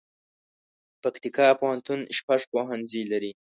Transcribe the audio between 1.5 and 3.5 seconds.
پوهنتون شپږ پوهنځي لري